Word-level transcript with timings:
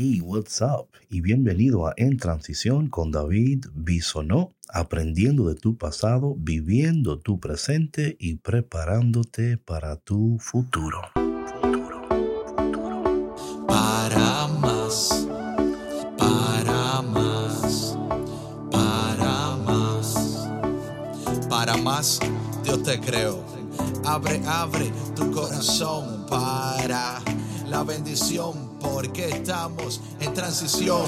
Hey, 0.00 0.20
what's 0.22 0.62
up? 0.62 0.90
Y 1.10 1.22
bienvenido 1.22 1.88
a 1.88 1.94
En 1.96 2.18
Transición 2.18 2.88
con 2.88 3.10
David 3.10 3.66
Bisonó, 3.74 4.54
aprendiendo 4.68 5.48
de 5.48 5.56
tu 5.56 5.76
pasado, 5.76 6.36
viviendo 6.38 7.18
tu 7.18 7.40
presente 7.40 8.16
y 8.20 8.36
preparándote 8.36 9.58
para 9.58 9.96
tu 9.96 10.38
futuro. 10.38 11.00
Futuro, 11.14 12.06
futuro. 12.56 13.66
Para 13.66 14.46
más, 14.46 15.26
para 16.16 17.02
más, 17.02 17.98
para 18.70 19.56
más, 19.56 20.48
para 21.48 21.76
más, 21.76 22.20
Dios 22.62 22.84
te 22.84 23.00
creo. 23.00 23.42
Abre, 24.04 24.40
abre 24.46 24.92
tu 25.16 25.28
corazón 25.32 26.24
para 26.28 27.20
la 27.66 27.82
bendición 27.82 28.67
porque 28.98 29.28
estamos 29.28 30.02
en 30.18 30.34
transición. 30.34 31.02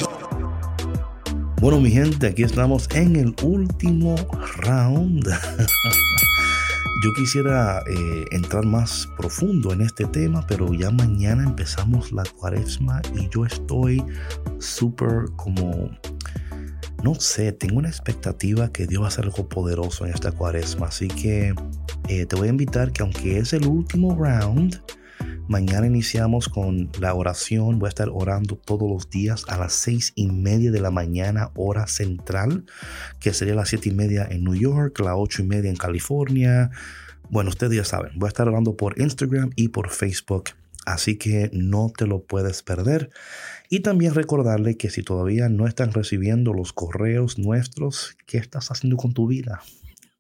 Bueno, 1.60 1.80
mi 1.80 1.90
gente, 1.90 2.28
aquí 2.28 2.44
estamos 2.44 2.88
en 2.94 3.16
el 3.16 3.34
último 3.42 4.14
round. 4.58 5.26
Yo 7.02 7.12
quisiera 7.16 7.80
eh, 7.80 8.26
entrar 8.30 8.64
más 8.64 9.08
profundo 9.16 9.72
en 9.72 9.80
este 9.80 10.04
tema, 10.04 10.46
pero 10.46 10.72
ya 10.72 10.92
mañana 10.92 11.42
empezamos 11.42 12.12
la 12.12 12.22
cuaresma 12.38 13.02
y 13.16 13.28
yo 13.30 13.44
estoy 13.44 14.04
súper 14.60 15.24
como, 15.34 15.90
no 17.02 17.14
sé, 17.16 17.50
tengo 17.50 17.78
una 17.78 17.88
expectativa 17.88 18.70
que 18.70 18.86
Dios 18.86 19.02
va 19.02 19.06
a 19.06 19.08
hacer 19.08 19.24
algo 19.24 19.48
poderoso 19.48 20.06
en 20.06 20.14
esta 20.14 20.30
cuaresma. 20.30 20.86
Así 20.86 21.08
que 21.08 21.54
eh, 22.08 22.26
te 22.26 22.36
voy 22.36 22.46
a 22.46 22.50
invitar 22.50 22.92
que 22.92 23.02
aunque 23.02 23.38
es 23.38 23.52
el 23.52 23.66
último 23.66 24.14
round, 24.14 24.80
Mañana 25.50 25.88
iniciamos 25.88 26.48
con 26.48 26.92
la 27.00 27.12
oración. 27.12 27.80
Voy 27.80 27.88
a 27.88 27.88
estar 27.88 28.08
orando 28.08 28.54
todos 28.54 28.88
los 28.88 29.10
días 29.10 29.44
a 29.48 29.58
las 29.58 29.72
seis 29.72 30.12
y 30.14 30.28
media 30.28 30.70
de 30.70 30.80
la 30.80 30.92
mañana, 30.92 31.50
hora 31.56 31.88
central, 31.88 32.66
que 33.18 33.34
sería 33.34 33.56
las 33.56 33.70
siete 33.70 33.88
y 33.88 33.92
media 33.92 34.24
en 34.30 34.44
New 34.44 34.54
York, 34.54 35.00
las 35.00 35.14
ocho 35.16 35.42
y 35.42 35.46
media 35.46 35.68
en 35.68 35.74
California. 35.74 36.70
Bueno, 37.30 37.50
ustedes 37.50 37.76
ya 37.76 37.84
saben, 37.84 38.12
voy 38.14 38.28
a 38.28 38.28
estar 38.28 38.46
orando 38.46 38.76
por 38.76 39.00
Instagram 39.00 39.50
y 39.56 39.70
por 39.70 39.90
Facebook. 39.90 40.50
Así 40.86 41.18
que 41.18 41.50
no 41.52 41.90
te 41.96 42.06
lo 42.06 42.22
puedes 42.22 42.62
perder. 42.62 43.10
Y 43.68 43.80
también 43.80 44.14
recordarle 44.14 44.76
que 44.76 44.88
si 44.88 45.02
todavía 45.02 45.48
no 45.48 45.66
están 45.66 45.92
recibiendo 45.92 46.52
los 46.52 46.72
correos 46.72 47.38
nuestros, 47.38 48.16
¿qué 48.24 48.38
estás 48.38 48.70
haciendo 48.70 48.96
con 48.96 49.14
tu 49.14 49.26
vida? 49.26 49.62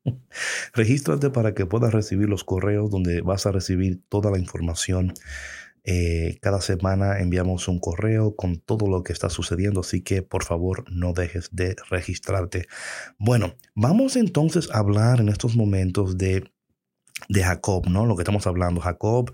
Regístrate 0.74 1.30
para 1.30 1.54
que 1.54 1.66
puedas 1.66 1.92
recibir 1.92 2.28
los 2.28 2.44
correos 2.44 2.90
donde 2.90 3.20
vas 3.22 3.46
a 3.46 3.52
recibir 3.52 4.02
toda 4.08 4.30
la 4.30 4.38
información. 4.38 5.14
Eh, 5.84 6.38
cada 6.42 6.60
semana 6.60 7.20
enviamos 7.20 7.66
un 7.66 7.80
correo 7.80 8.36
con 8.36 8.58
todo 8.58 8.86
lo 8.86 9.02
que 9.02 9.12
está 9.12 9.30
sucediendo, 9.30 9.80
así 9.80 10.02
que 10.02 10.22
por 10.22 10.44
favor 10.44 10.84
no 10.90 11.12
dejes 11.12 11.48
de 11.52 11.74
registrarte. 11.88 12.66
Bueno, 13.18 13.54
vamos 13.74 14.16
entonces 14.16 14.68
a 14.72 14.78
hablar 14.78 15.20
en 15.20 15.30
estos 15.30 15.56
momentos 15.56 16.18
de 16.18 16.44
de 17.30 17.44
Jacob, 17.44 17.88
¿no? 17.88 18.06
Lo 18.06 18.16
que 18.16 18.22
estamos 18.22 18.46
hablando. 18.48 18.80
Jacob 18.80 19.32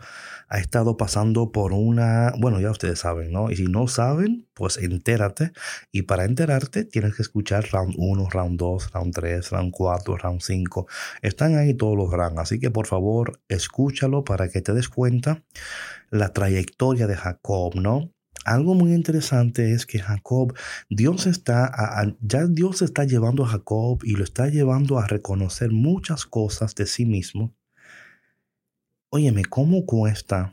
ha 0.48 0.58
estado 0.58 0.98
pasando 0.98 1.50
por 1.50 1.72
una, 1.72 2.32
bueno, 2.38 2.60
ya 2.60 2.70
ustedes 2.70 2.98
saben, 2.98 3.32
¿no? 3.32 3.50
Y 3.50 3.56
si 3.56 3.64
no 3.64 3.88
saben, 3.88 4.46
pues 4.52 4.76
entérate. 4.76 5.52
Y 5.92 6.02
para 6.02 6.26
enterarte 6.26 6.84
tienes 6.84 7.16
que 7.16 7.22
escuchar 7.22 7.66
round 7.72 7.94
1, 7.96 8.28
round 8.28 8.58
2, 8.58 8.92
round 8.92 9.14
3, 9.14 9.50
round 9.50 9.72
4, 9.72 10.16
round 10.18 10.42
5. 10.42 10.86
Están 11.22 11.56
ahí 11.56 11.72
todos 11.72 11.96
los 11.96 12.10
rounds. 12.10 12.38
Así 12.38 12.60
que 12.60 12.70
por 12.70 12.86
favor, 12.86 13.40
escúchalo 13.48 14.24
para 14.24 14.50
que 14.50 14.60
te 14.60 14.74
des 14.74 14.90
cuenta 14.90 15.42
la 16.10 16.34
trayectoria 16.34 17.06
de 17.06 17.16
Jacob, 17.16 17.76
¿no? 17.76 18.12
Algo 18.44 18.74
muy 18.74 18.92
interesante 18.92 19.72
es 19.72 19.86
que 19.86 20.00
Jacob, 20.00 20.54
Dios 20.90 21.26
está, 21.26 21.72
ya 22.20 22.46
Dios 22.46 22.82
está 22.82 23.04
llevando 23.04 23.44
a 23.44 23.48
Jacob 23.48 24.00
y 24.04 24.16
lo 24.16 24.22
está 24.22 24.48
llevando 24.48 24.98
a 24.98 25.06
reconocer 25.06 25.72
muchas 25.72 26.26
cosas 26.26 26.74
de 26.74 26.86
sí 26.86 27.06
mismo 27.06 27.54
Óyeme, 29.10 29.44
¿cómo 29.44 29.86
cuesta 29.86 30.52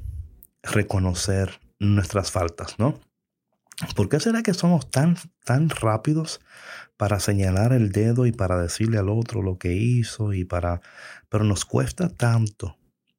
reconocer 0.62 1.60
nuestras 1.80 2.32
faltas, 2.32 2.78
no? 2.78 3.00
¿Por 3.96 4.10
qué 4.10 4.20
será 4.20 4.44
que 4.44 4.54
somos 4.54 4.92
tan, 4.92 5.18
tan 5.44 5.70
rápidos 5.70 6.40
para 6.96 7.20
señalar 7.20 7.74
el 7.74 7.92
dedo 7.92 8.28
y 8.28 8.32
para 8.32 8.62
decirle 8.62 9.00
al 9.00 9.10
otro 9.10 9.42
lo 9.42 9.58
que 9.58 9.74
hizo 9.74 10.34
y 10.34 10.46
para... 10.46 10.82
Pero 11.30 11.44
nos 11.44 11.66
cuesta 11.66 12.10
tanto 12.10 12.78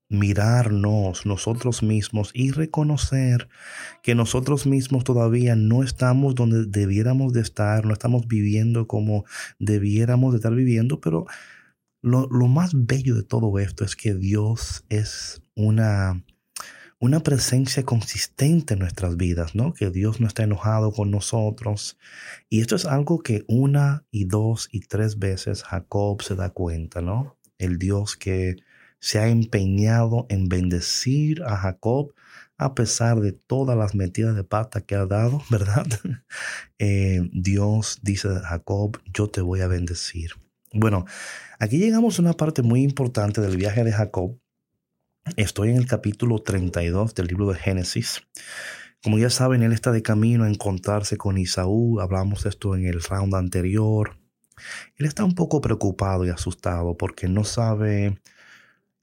mirarnos 0.08 1.26
nosotros 1.26 1.82
mismos 1.82 2.30
y 2.32 2.52
reconocer 2.52 3.48
que 4.02 4.14
nosotros 4.14 4.66
mismos 4.66 5.02
todavía 5.02 5.56
no 5.56 5.82
estamos 5.82 6.36
donde 6.36 6.66
debiéramos 6.66 7.32
de 7.32 7.40
estar, 7.40 7.84
no 7.84 7.92
estamos 7.92 8.28
viviendo 8.28 8.86
como 8.86 9.24
debiéramos 9.58 10.32
de 10.32 10.36
estar 10.36 10.54
viviendo, 10.54 11.00
pero 11.00 11.26
lo, 12.04 12.28
más 12.48 12.72
bello 12.74 13.14
de 13.14 13.22
todo 13.22 13.58
esto 13.58 13.84
es 13.84 13.96
que 13.96 14.14
Dios 14.14 14.84
es 14.90 15.42
una, 15.56 16.22
una 16.98 17.20
presencia 17.20 17.82
consistente 17.82 18.74
en 18.74 18.80
nuestras 18.80 19.16
vidas, 19.16 19.54
¿no? 19.54 19.72
Que 19.72 19.90
Dios 19.90 20.20
no 20.20 20.26
está 20.26 20.42
enojado 20.42 20.92
con 20.92 21.10
nosotros. 21.10 21.96
Y 22.50 22.60
esto 22.60 22.76
es 22.76 22.84
algo 22.84 23.20
que 23.20 23.44
una 23.48 24.04
y 24.10 24.26
dos 24.26 24.68
y 24.70 24.80
tres 24.80 25.18
veces 25.18 25.62
Jacob 25.62 26.22
se 26.22 26.34
da 26.34 26.50
cuenta, 26.50 27.00
¿no? 27.00 27.38
El 27.56 27.78
Dios 27.78 28.16
que 28.16 28.56
se 28.98 29.18
ha 29.18 29.28
empeñado 29.28 30.26
en 30.28 30.48
bendecir 30.48 31.42
a 31.44 31.56
Jacob 31.56 32.12
a 32.58 32.74
pesar 32.74 33.20
de 33.20 33.32
todas 33.32 33.76
las 33.76 33.94
metidas 33.94 34.36
de 34.36 34.44
pata 34.44 34.82
que 34.82 34.94
ha 34.94 35.06
dado, 35.06 35.42
¿verdad? 35.50 35.86
Eh, 36.78 37.30
Dios 37.32 38.00
dice 38.02 38.28
a 38.28 38.40
Jacob, 38.40 39.00
yo 39.06 39.30
te 39.30 39.40
voy 39.40 39.60
a 39.60 39.68
bendecir. 39.68 40.32
Bueno, 40.76 41.04
aquí 41.60 41.78
llegamos 41.78 42.18
a 42.18 42.22
una 42.22 42.32
parte 42.32 42.62
muy 42.62 42.82
importante 42.82 43.40
del 43.40 43.56
viaje 43.56 43.84
de 43.84 43.92
Jacob. 43.92 44.40
Estoy 45.36 45.70
en 45.70 45.76
el 45.76 45.86
capítulo 45.86 46.40
32 46.40 47.14
del 47.14 47.28
libro 47.28 47.52
de 47.52 47.54
Génesis. 47.54 48.22
Como 49.00 49.18
ya 49.18 49.30
saben, 49.30 49.62
él 49.62 49.72
está 49.72 49.92
de 49.92 50.02
camino 50.02 50.42
a 50.42 50.48
encontrarse 50.48 51.16
con 51.16 51.38
Isaú. 51.38 52.00
Hablamos 52.00 52.44
esto 52.44 52.74
en 52.74 52.86
el 52.86 53.00
round 53.00 53.36
anterior. 53.36 54.18
Él 54.96 55.06
está 55.06 55.24
un 55.24 55.36
poco 55.36 55.60
preocupado 55.60 56.26
y 56.26 56.30
asustado 56.30 56.96
porque 56.96 57.28
no 57.28 57.44
sabe 57.44 58.20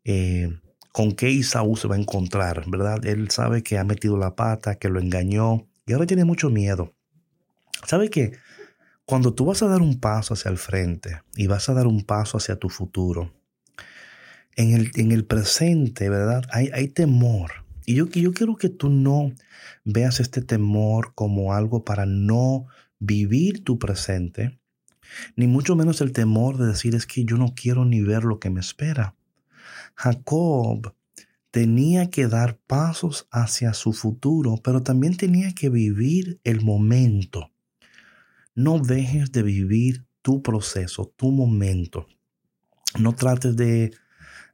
eh, 0.04 0.50
con 0.92 1.14
qué 1.14 1.30
Isaú 1.30 1.78
se 1.78 1.88
va 1.88 1.96
a 1.96 2.00
encontrar, 2.00 2.70
¿verdad? 2.70 3.06
Él 3.06 3.32
sabe 3.32 3.64
que 3.64 3.78
ha 3.78 3.86
metido 3.86 4.18
la 4.18 4.36
pata, 4.36 4.76
que 4.76 4.90
lo 4.90 5.00
engañó 5.00 5.70
y 5.86 5.94
ahora 5.94 6.06
tiene 6.06 6.26
mucho 6.26 6.50
miedo. 6.50 6.94
¿Sabe 7.88 8.10
qué? 8.10 8.34
Cuando 9.12 9.34
tú 9.34 9.44
vas 9.44 9.62
a 9.62 9.68
dar 9.68 9.82
un 9.82 10.00
paso 10.00 10.36
hacia 10.36 10.50
el 10.52 10.58
frente 10.58 11.22
y 11.36 11.48
vas 11.48 11.68
a 11.68 11.74
dar 11.74 11.86
un 11.86 12.04
paso 12.06 12.38
hacia 12.38 12.56
tu 12.56 12.70
futuro, 12.70 13.34
en 14.56 14.72
el, 14.72 14.90
en 14.96 15.12
el 15.12 15.26
presente, 15.26 16.10
¿verdad? 16.10 16.46
Hay, 16.50 16.70
hay 16.74 16.88
temor. 16.88 17.66
Y 17.86 17.96
yo, 17.96 18.08
yo 18.08 18.32
quiero 18.32 18.56
que 18.56 18.70
tú 18.70 18.88
no 18.88 19.34
veas 19.84 20.22
este 20.22 20.42
temor 20.42 21.12
como 21.14 21.54
algo 21.54 21.84
para 21.84 22.06
no 22.06 22.68
vivir 23.00 23.66
tu 23.66 23.78
presente, 23.78 24.62
ni 25.36 25.46
mucho 25.46 25.76
menos 25.76 26.00
el 26.00 26.14
temor 26.14 26.58
de 26.58 26.68
decir 26.68 26.96
es 26.96 27.06
que 27.06 27.26
yo 27.26 27.36
no 27.36 27.54
quiero 27.54 27.84
ni 27.84 28.00
ver 28.00 28.24
lo 28.24 28.40
que 28.40 28.50
me 28.50 28.62
espera. 28.62 29.18
Jacob 29.94 30.96
tenía 31.52 32.10
que 32.10 32.28
dar 32.28 32.60
pasos 32.66 33.28
hacia 33.30 33.74
su 33.74 33.92
futuro, 33.92 34.56
pero 34.64 34.84
también 34.84 35.18
tenía 35.18 35.54
que 35.54 35.68
vivir 35.68 36.40
el 36.46 36.62
momento. 36.62 37.51
No 38.54 38.80
dejes 38.80 39.32
de 39.32 39.44
vivir 39.44 40.06
tu 40.22 40.42
proceso, 40.42 41.14
tu 41.16 41.32
momento. 41.32 42.08
No 43.00 43.16
trates 43.16 43.56
de 43.56 43.92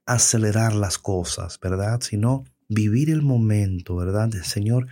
acelerar 0.06 0.76
las 0.76 0.98
cosas, 1.00 1.60
¿verdad? 1.60 2.02
Sino 2.02 2.46
vivir 2.70 3.10
el 3.10 3.24
momento, 3.24 3.96
¿verdad? 3.96 4.30
Señor, 4.44 4.88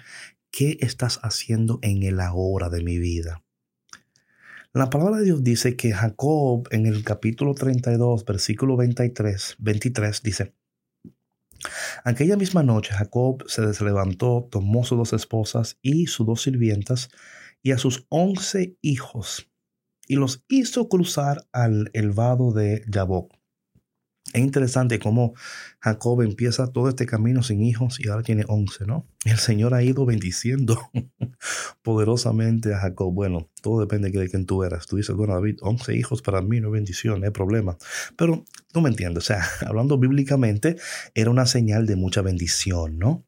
¿qué 0.50 0.78
estás 0.82 1.20
haciendo 1.22 1.80
en 1.84 2.04
el 2.04 2.20
ahora 2.20 2.70
de 2.70 2.84
mi 2.84 2.98
vida? 2.98 3.44
La 4.74 4.90
palabra 4.90 5.20
de 5.20 5.26
Dios 5.26 5.44
dice 5.44 5.78
que 5.78 5.94
Jacob 5.94 6.68
en 6.72 6.86
el 6.86 7.04
capítulo 7.04 7.54
32, 7.54 8.26
versículo 8.26 8.76
23, 8.76 9.56
23 9.60 10.24
dice, 10.24 10.54
Aquella 12.04 12.36
misma 12.36 12.64
noche 12.64 12.92
Jacob 12.92 13.46
se 13.48 13.62
levantó, 13.86 14.48
tomó 14.52 14.84
sus 14.84 14.98
dos 14.98 15.14
esposas 15.14 15.78
y 15.82 16.08
sus 16.08 16.26
dos 16.26 16.42
sirvientas 16.42 17.10
y 17.66 17.72
a 17.72 17.80
sus 17.80 18.06
once 18.10 18.78
hijos, 18.84 19.50
y 20.08 20.18
los 20.18 20.46
hizo 20.48 20.88
cruzar 20.88 21.48
al 21.52 21.90
el 21.94 22.12
vado 22.12 22.54
de 22.54 22.86
Jaboc. 22.88 23.34
Es 24.34 24.42
interesante 24.42 25.00
cómo 25.00 25.34
Jacob 25.80 26.22
empieza 26.22 26.72
todo 26.72 26.90
este 26.90 27.08
camino 27.08 27.42
sin 27.42 27.64
hijos 27.64 28.00
y 28.00 28.08
ahora 28.08 28.22
tiene 28.22 28.44
once, 28.48 28.86
¿no? 28.86 29.08
El 29.24 29.38
Señor 29.38 29.74
ha 29.74 29.82
ido 29.82 30.06
bendiciendo 30.06 30.80
poderosamente 31.82 32.72
a 32.76 32.82
Jacob. 32.82 33.12
Bueno, 33.12 33.50
todo 33.64 33.80
depende 33.80 34.12
de 34.12 34.30
quién 34.30 34.46
tú 34.46 34.64
eras. 34.64 34.86
Tú 34.86 34.98
dices, 34.98 35.16
bueno, 35.16 35.34
David, 35.34 35.58
once 35.62 35.96
hijos 35.96 36.22
para 36.22 36.44
mí 36.44 36.60
no 36.60 36.68
es 36.68 36.74
bendición, 36.74 37.22
no 37.22 37.26
hay 37.26 37.32
problema. 37.32 37.78
Pero 38.16 38.46
tú 38.72 38.82
me 38.82 38.90
entiendes, 38.90 39.24
o 39.24 39.26
sea, 39.26 39.44
hablando 39.66 39.98
bíblicamente, 39.98 40.76
era 41.16 41.32
una 41.32 41.48
señal 41.48 41.88
de 41.88 41.96
mucha 41.96 42.22
bendición, 42.22 43.00
¿no? 43.00 43.26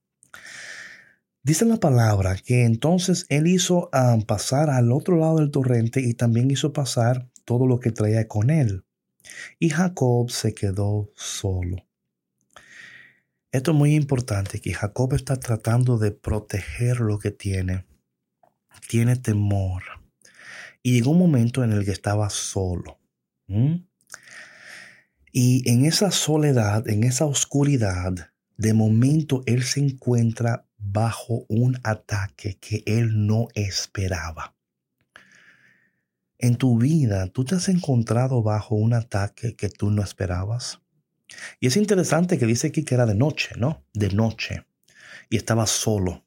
Dice 1.47 1.63
la 1.63 1.77
palabra 1.77 2.35
que 2.35 2.65
entonces 2.65 3.25
él 3.29 3.47
hizo 3.47 3.89
um, 3.93 4.21
pasar 4.23 4.69
al 4.69 4.91
otro 4.91 5.15
lado 5.15 5.37
del 5.37 5.49
torrente 5.49 6.01
y 6.01 6.13
también 6.13 6.51
hizo 6.51 6.73
pasar 6.73 7.29
todo 7.45 7.65
lo 7.65 7.79
que 7.79 7.93
traía 7.93 8.27
con 8.27 8.49
él. 8.49 8.83
Y 9.57 9.69
Jacob 9.69 10.29
se 10.29 10.53
quedó 10.53 11.09
solo. 11.15 11.77
Esto 13.53 13.71
es 13.71 13.77
muy 13.77 13.95
importante, 13.95 14.59
que 14.59 14.73
Jacob 14.73 15.13
está 15.13 15.39
tratando 15.39 15.97
de 15.97 16.11
proteger 16.11 16.99
lo 16.99 17.17
que 17.17 17.31
tiene. 17.31 17.85
Tiene 18.89 19.15
temor. 19.15 19.83
Y 20.83 20.95
llegó 20.95 21.11
un 21.11 21.19
momento 21.19 21.63
en 21.63 21.71
el 21.71 21.85
que 21.85 21.91
estaba 21.91 22.29
solo. 22.29 22.99
Y 25.31 25.71
en 25.71 25.85
esa 25.85 26.11
soledad, 26.11 26.89
en 26.89 27.05
esa 27.05 27.25
oscuridad, 27.25 28.31
de 28.57 28.73
momento 28.73 29.43
él 29.45 29.63
se 29.63 29.79
encuentra 29.79 30.66
bajo 30.91 31.45
un 31.49 31.79
ataque 31.83 32.57
que 32.59 32.83
él 32.85 33.27
no 33.27 33.47
esperaba. 33.55 34.55
En 36.39 36.55
tu 36.55 36.77
vida, 36.77 37.27
¿tú 37.27 37.45
te 37.45 37.55
has 37.55 37.67
encontrado 37.67 38.43
bajo 38.43 38.75
un 38.75 38.93
ataque 38.93 39.55
que 39.55 39.69
tú 39.69 39.89
no 39.89 40.03
esperabas? 40.03 40.81
Y 41.59 41.67
es 41.67 41.77
interesante 41.77 42.37
que 42.37 42.45
dice 42.45 42.67
aquí 42.67 42.83
que 42.83 42.95
era 42.95 43.05
de 43.05 43.15
noche, 43.15 43.55
¿no? 43.57 43.83
De 43.93 44.09
noche. 44.09 44.65
Y 45.29 45.37
estaba 45.37 45.65
solo. 45.65 46.25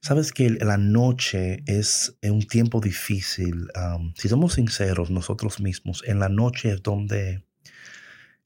Sabes 0.00 0.32
que 0.32 0.50
la 0.50 0.76
noche 0.76 1.64
es 1.66 2.16
un 2.22 2.46
tiempo 2.46 2.80
difícil. 2.80 3.68
si 4.14 4.28
somos 4.28 4.54
sinceros 4.54 5.10
nosotros 5.10 5.60
mismos, 5.60 6.04
en 6.06 6.20
la 6.20 6.28
noche 6.28 6.70
es 6.70 6.82
donde 6.82 7.44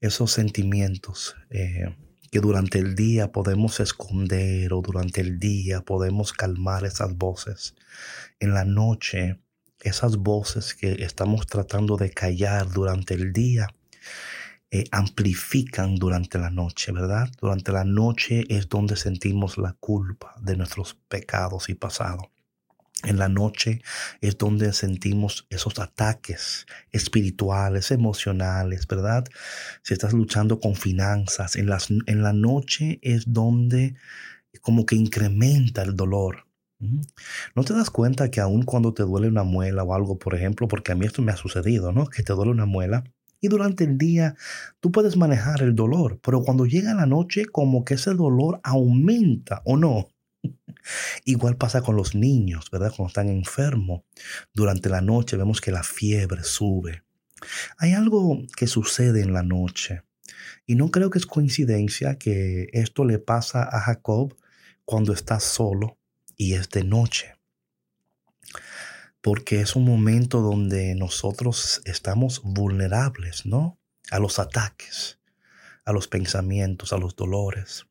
esos 0.01 0.31
sentimientos, 0.31 1.35
eh, 1.51 1.95
que 2.33 2.39
durante 2.39 2.79
el 2.79 2.95
día 2.95 3.31
podemos 3.31 3.79
esconder 3.79 4.73
o 4.73 4.81
durante 4.81 5.21
el 5.21 5.37
día 5.37 5.81
podemos 5.81 6.33
calmar 6.33 6.83
esas 6.83 7.15
voces. 7.15 7.75
En 8.39 8.55
la 8.55 8.65
noche, 8.65 9.39
esas 9.81 10.17
voces 10.17 10.73
que 10.73 10.93
estamos 11.03 11.45
tratando 11.45 11.95
de 11.95 12.09
callar 12.09 12.71
durante 12.71 13.13
el 13.13 13.33
día, 13.33 13.67
eh, 14.71 14.85
amplifican 14.89 15.97
durante 15.97 16.39
la 16.39 16.49
noche, 16.49 16.91
¿verdad? 16.91 17.29
Durante 17.39 17.71
la 17.71 17.83
noche 17.83 18.45
es 18.49 18.67
donde 18.67 18.95
sentimos 18.95 19.59
la 19.59 19.73
culpa 19.73 20.33
de 20.41 20.57
nuestros 20.57 20.95
pecados 21.07 21.69
y 21.69 21.75
pasado. 21.75 22.31
En 23.03 23.17
la 23.17 23.27
noche 23.27 23.81
es 24.21 24.37
donde 24.37 24.71
sentimos 24.73 25.45
esos 25.49 25.77
ataques 25.79 26.65
espirituales, 26.91 27.91
emocionales, 27.91 28.87
¿verdad? 28.87 29.25
Si 29.81 29.93
estás 29.93 30.13
luchando 30.13 30.59
con 30.59 30.75
finanzas, 30.75 31.55
en, 31.55 31.67
las, 31.67 31.89
en 31.89 32.23
la 32.23 32.33
noche 32.33 32.99
es 33.01 33.25
donde 33.27 33.95
como 34.61 34.85
que 34.85 34.95
incrementa 34.95 35.81
el 35.83 35.95
dolor. 35.95 36.45
¿No 37.55 37.63
te 37.63 37.73
das 37.73 37.89
cuenta 37.89 38.29
que 38.29 38.41
aun 38.41 38.63
cuando 38.63 38.93
te 38.93 39.03
duele 39.03 39.29
una 39.29 39.43
muela 39.43 39.83
o 39.83 39.93
algo, 39.93 40.19
por 40.19 40.35
ejemplo, 40.35 40.67
porque 40.67 40.91
a 40.91 40.95
mí 40.95 41.05
esto 41.05 41.21
me 41.21 41.31
ha 41.31 41.37
sucedido, 41.37 41.93
¿no? 41.93 42.07
Que 42.07 42.23
te 42.23 42.33
duele 42.33 42.51
una 42.51 42.65
muela 42.65 43.05
y 43.43 43.49
durante 43.49 43.83
el 43.83 43.97
día 43.97 44.35
tú 44.79 44.91
puedes 44.91 45.17
manejar 45.17 45.61
el 45.61 45.75
dolor, 45.75 46.19
pero 46.23 46.43
cuando 46.43 46.65
llega 46.65 46.93
la 46.93 47.05
noche 47.05 47.45
como 47.45 47.83
que 47.83 47.95
ese 47.95 48.13
dolor 48.13 48.61
aumenta 48.63 49.61
o 49.65 49.75
no. 49.75 50.07
Igual 51.25 51.57
pasa 51.57 51.81
con 51.81 51.95
los 51.95 52.15
niños, 52.15 52.69
¿verdad? 52.71 52.93
Cuando 52.95 53.07
están 53.07 53.29
enfermos, 53.29 54.01
durante 54.53 54.89
la 54.89 55.01
noche 55.01 55.37
vemos 55.37 55.61
que 55.61 55.71
la 55.71 55.83
fiebre 55.83 56.43
sube. 56.43 57.03
Hay 57.77 57.93
algo 57.93 58.41
que 58.55 58.67
sucede 58.67 59.21
en 59.21 59.33
la 59.33 59.43
noche 59.43 60.03
y 60.65 60.75
no 60.75 60.91
creo 60.91 61.09
que 61.09 61.19
es 61.19 61.25
coincidencia 61.25 62.17
que 62.17 62.69
esto 62.73 63.05
le 63.05 63.19
pasa 63.19 63.63
a 63.63 63.81
Jacob 63.81 64.35
cuando 64.85 65.13
está 65.13 65.39
solo 65.39 65.97
y 66.37 66.53
es 66.53 66.69
de 66.69 66.83
noche. 66.83 67.35
Porque 69.21 69.61
es 69.61 69.75
un 69.75 69.85
momento 69.85 70.41
donde 70.41 70.95
nosotros 70.95 71.81
estamos 71.85 72.41
vulnerables, 72.43 73.45
¿no? 73.45 73.79
A 74.11 74.19
los 74.19 74.37
ataques, 74.39 75.19
a 75.85 75.93
los 75.93 76.07
pensamientos, 76.07 76.91
a 76.91 76.97
los 76.97 77.15
dolores. 77.15 77.85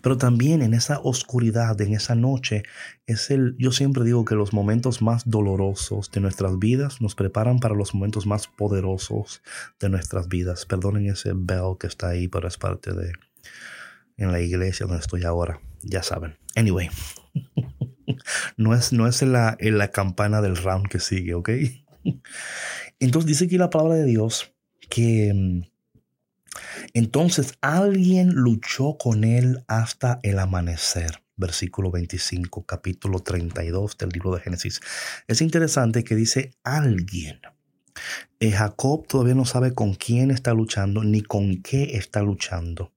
Pero 0.00 0.16
también 0.16 0.62
en 0.62 0.74
esa 0.74 1.00
oscuridad, 1.00 1.80
en 1.80 1.94
esa 1.94 2.14
noche, 2.14 2.62
es 3.06 3.30
el, 3.30 3.56
yo 3.58 3.72
siempre 3.72 4.04
digo 4.04 4.24
que 4.24 4.34
los 4.34 4.52
momentos 4.52 5.02
más 5.02 5.22
dolorosos 5.28 6.10
de 6.10 6.20
nuestras 6.20 6.58
vidas 6.58 7.00
nos 7.00 7.14
preparan 7.14 7.58
para 7.58 7.74
los 7.74 7.94
momentos 7.94 8.26
más 8.26 8.46
poderosos 8.46 9.42
de 9.80 9.88
nuestras 9.88 10.28
vidas. 10.28 10.66
Perdonen 10.66 11.06
ese 11.08 11.32
bell 11.34 11.76
que 11.78 11.86
está 11.86 12.08
ahí, 12.08 12.28
pero 12.28 12.48
es 12.48 12.58
parte 12.58 12.92
de 12.92 13.12
en 14.16 14.32
la 14.32 14.40
iglesia 14.40 14.86
donde 14.86 15.00
estoy 15.00 15.24
ahora. 15.24 15.60
Ya 15.82 16.02
saben. 16.02 16.36
Anyway, 16.54 16.90
no 18.56 18.74
es, 18.74 18.92
no 18.92 19.06
es 19.06 19.22
la, 19.22 19.56
en 19.58 19.78
la 19.78 19.88
campana 19.88 20.40
del 20.40 20.56
round 20.56 20.88
que 20.88 21.00
sigue, 21.00 21.34
¿ok? 21.34 21.50
Entonces 23.00 23.28
dice 23.28 23.44
aquí 23.46 23.58
la 23.58 23.70
palabra 23.70 23.96
de 23.96 24.04
Dios 24.04 24.52
que 24.88 25.32
mm, 25.34 25.71
entonces 26.92 27.54
alguien 27.60 28.30
luchó 28.30 28.96
con 28.98 29.24
él 29.24 29.64
hasta 29.66 30.20
el 30.22 30.38
amanecer. 30.38 31.22
Versículo 31.36 31.90
25, 31.90 32.66
capítulo 32.66 33.20
32 33.20 33.96
del 33.98 34.10
libro 34.10 34.34
de 34.34 34.40
Génesis. 34.40 34.80
Es 35.26 35.40
interesante 35.40 36.04
que 36.04 36.14
dice 36.14 36.52
alguien. 36.62 37.40
Eh, 38.38 38.52
Jacob 38.52 39.06
todavía 39.06 39.34
no 39.34 39.44
sabe 39.44 39.74
con 39.74 39.94
quién 39.94 40.30
está 40.30 40.52
luchando 40.52 41.02
ni 41.02 41.22
con 41.22 41.62
qué 41.62 41.96
está 41.96 42.22
luchando. 42.22 42.92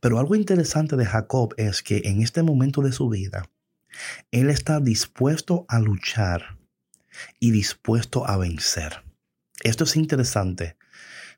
Pero 0.00 0.18
algo 0.18 0.36
interesante 0.36 0.96
de 0.96 1.06
Jacob 1.06 1.54
es 1.56 1.82
que 1.82 2.02
en 2.04 2.22
este 2.22 2.42
momento 2.42 2.82
de 2.82 2.92
su 2.92 3.08
vida, 3.08 3.50
él 4.30 4.48
está 4.48 4.80
dispuesto 4.80 5.66
a 5.68 5.80
luchar 5.80 6.58
y 7.40 7.50
dispuesto 7.50 8.26
a 8.26 8.36
vencer. 8.36 9.02
Esto 9.62 9.84
es 9.84 9.96
interesante 9.96 10.76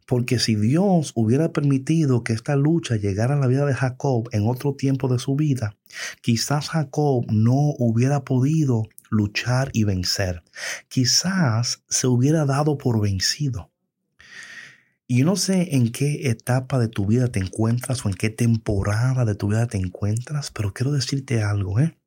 porque 0.07 0.39
si 0.39 0.57
Dios 0.57 1.13
hubiera 1.15 1.53
permitido 1.53 2.25
que 2.25 2.33
esta 2.33 2.57
lucha 2.57 2.97
llegara 2.97 3.35
a 3.35 3.39
la 3.39 3.47
vida 3.47 3.65
de 3.65 3.75
Jacob 3.75 4.29
en 4.33 4.47
otro 4.47 4.75
tiempo 4.75 5.09
de 5.09 5.19
su 5.19 5.37
vida, 5.37 5.77
quizás 6.21 6.69
Jacob 6.71 7.27
no 7.31 7.75
hubiera 7.79 8.25
podido 8.25 8.85
luchar 9.11 9.71
y 9.73 9.85
vencer. 9.85 10.43
Quizás 10.89 11.83
se 11.89 12.07
hubiera 12.07 12.45
dado 12.45 12.79
por 12.79 13.01
vencido. 13.01 13.71
Y 15.07 15.19
yo 15.19 15.25
no 15.27 15.37
sé 15.37 15.77
en 15.77 15.93
qué 15.93 16.31
etapa 16.31 16.79
de 16.79 16.89
tu 16.89 17.07
vida 17.07 17.29
te 17.29 17.39
encuentras 17.39 18.05
o 18.05 18.09
en 18.09 18.15
qué 18.15 18.31
temporada 18.31 19.27
de 19.27 19.35
tu 19.35 19.49
vida 19.49 19.67
te 19.67 19.77
encuentras, 19.77 20.51
pero 20.51 20.73
quiero 20.73 20.91
decirte 20.91 21.43
algo, 21.43 21.79
¿eh? 21.81 21.99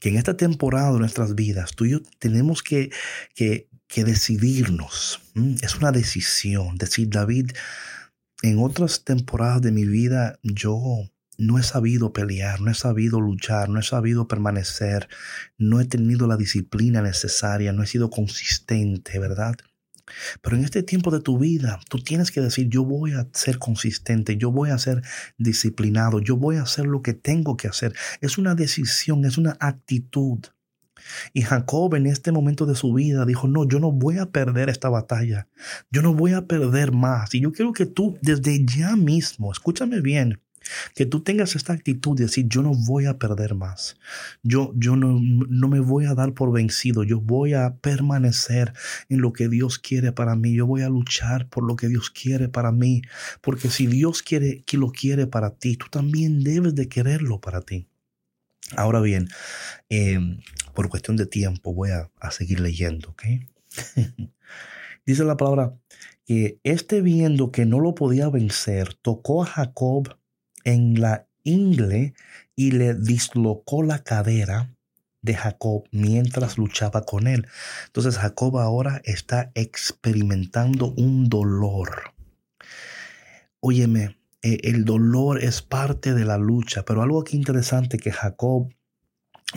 Que 0.00 0.10
en 0.10 0.16
esta 0.16 0.36
temporada 0.36 0.92
de 0.92 0.98
nuestras 0.98 1.34
vidas, 1.34 1.74
tú 1.74 1.86
y 1.86 1.92
yo 1.92 2.02
tenemos 2.18 2.62
que, 2.62 2.90
que 3.34 3.70
que 3.94 4.02
decidirnos. 4.02 5.20
Es 5.62 5.76
una 5.76 5.92
decisión. 5.92 6.76
Decir, 6.78 7.10
David, 7.10 7.52
en 8.42 8.58
otras 8.58 9.04
temporadas 9.04 9.62
de 9.62 9.70
mi 9.70 9.84
vida 9.84 10.40
yo 10.42 10.80
no 11.38 11.60
he 11.60 11.62
sabido 11.62 12.12
pelear, 12.12 12.60
no 12.60 12.72
he 12.72 12.74
sabido 12.74 13.20
luchar, 13.20 13.68
no 13.68 13.78
he 13.78 13.84
sabido 13.84 14.26
permanecer, 14.26 15.08
no 15.58 15.80
he 15.80 15.84
tenido 15.84 16.26
la 16.26 16.36
disciplina 16.36 17.02
necesaria, 17.02 17.72
no 17.72 17.84
he 17.84 17.86
sido 17.86 18.10
consistente, 18.10 19.20
¿verdad? 19.20 19.54
Pero 20.42 20.56
en 20.56 20.64
este 20.64 20.82
tiempo 20.82 21.12
de 21.12 21.20
tu 21.20 21.38
vida, 21.38 21.78
tú 21.88 21.98
tienes 21.98 22.32
que 22.32 22.40
decir, 22.40 22.68
yo 22.68 22.84
voy 22.84 23.12
a 23.12 23.28
ser 23.32 23.60
consistente, 23.60 24.36
yo 24.36 24.50
voy 24.50 24.70
a 24.70 24.78
ser 24.78 25.02
disciplinado, 25.38 26.18
yo 26.18 26.36
voy 26.36 26.56
a 26.56 26.62
hacer 26.62 26.86
lo 26.86 27.00
que 27.00 27.14
tengo 27.14 27.56
que 27.56 27.68
hacer. 27.68 27.94
Es 28.20 28.38
una 28.38 28.56
decisión, 28.56 29.24
es 29.24 29.38
una 29.38 29.56
actitud. 29.60 30.40
Y 31.32 31.42
Jacob 31.42 31.94
en 31.94 32.06
este 32.06 32.32
momento 32.32 32.66
de 32.66 32.74
su 32.74 32.92
vida 32.92 33.24
dijo, 33.24 33.48
no, 33.48 33.66
yo 33.68 33.80
no 33.80 33.92
voy 33.92 34.18
a 34.18 34.26
perder 34.26 34.68
esta 34.68 34.88
batalla, 34.88 35.48
yo 35.90 36.02
no 36.02 36.14
voy 36.14 36.32
a 36.32 36.46
perder 36.46 36.92
más. 36.92 37.34
Y 37.34 37.40
yo 37.40 37.52
quiero 37.52 37.72
que 37.72 37.86
tú 37.86 38.18
desde 38.22 38.64
ya 38.64 38.96
mismo, 38.96 39.52
escúchame 39.52 40.00
bien, 40.00 40.40
que 40.94 41.06
tú 41.06 41.20
tengas 41.20 41.56
esta 41.56 41.72
actitud 41.72 42.16
de 42.16 42.24
decir, 42.24 42.46
yo 42.48 42.62
no 42.62 42.72
voy 42.74 43.06
a 43.06 43.18
perder 43.18 43.54
más. 43.54 43.96
Yo, 44.42 44.72
yo 44.76 44.96
no, 44.96 45.18
no, 45.20 45.68
me 45.68 45.80
voy 45.80 46.06
a 46.06 46.14
dar 46.14 46.32
por 46.32 46.52
vencido. 46.52 47.04
Yo 47.04 47.20
voy 47.20 47.54
a 47.54 47.76
permanecer 47.76 48.72
en 49.08 49.20
lo 49.20 49.32
que 49.32 49.48
Dios 49.48 49.78
quiere 49.78 50.12
para 50.12 50.36
mí. 50.36 50.54
Yo 50.54 50.66
voy 50.66 50.82
a 50.82 50.88
luchar 50.88 51.48
por 51.48 51.64
lo 51.64 51.76
que 51.76 51.88
Dios 51.88 52.10
quiere 52.10 52.48
para 52.48 52.72
mí. 52.72 53.02
Porque 53.40 53.70
si 53.70 53.86
Dios 53.86 54.22
quiere 54.22 54.62
que 54.64 54.78
lo 54.78 54.90
quiere 54.90 55.26
para 55.26 55.50
ti, 55.50 55.76
tú 55.76 55.86
también 55.90 56.42
debes 56.42 56.74
de 56.74 56.88
quererlo 56.88 57.40
para 57.40 57.60
ti. 57.60 57.88
Ahora 58.76 59.00
bien, 59.00 59.28
em, 59.88 60.40
por 60.74 60.88
cuestión 60.88 61.16
de 61.16 61.26
tiempo 61.26 61.74
voy 61.74 61.90
a, 61.90 62.10
seguir 62.30 62.60
leyendo, 62.60 63.10
¿ok? 63.10 63.22
Dice 65.06 65.24
la 65.24 65.36
palabra 65.36 65.74
que 66.24 66.58
este 66.64 67.02
viendo 67.02 67.52
que 67.52 67.66
no 67.66 67.80
lo 67.80 67.94
podía 67.94 68.28
vencer, 68.30 68.94
tocó 68.94 69.42
a 69.42 69.46
Jacob 69.46 70.16
en 70.64 71.00
la 71.00 71.28
ingle 71.42 72.14
y 72.56 72.70
le 72.70 72.94
dislocó 72.94 73.82
la 73.82 74.02
cadera 74.02 74.74
de 75.20 75.34
Jacob 75.34 75.84
mientras 75.90 76.58
luchaba 76.58 77.02
con 77.02 77.26
él. 77.26 77.46
Entonces 77.86 78.18
Jacob 78.18 78.58
ahora 78.58 79.00
está 79.04 79.50
experimentando 79.54 80.94
un 80.96 81.28
dolor. 81.28 82.14
Óyeme, 83.60 84.16
eh, 84.44 84.60
el 84.64 84.84
dolor 84.84 85.42
es 85.42 85.62
parte 85.62 86.12
de 86.12 86.26
la 86.26 86.36
lucha, 86.36 86.84
pero 86.84 87.02
algo 87.02 87.20
aquí 87.22 87.36
interesante 87.36 87.98
que 87.98 88.12
Jacob 88.12 88.68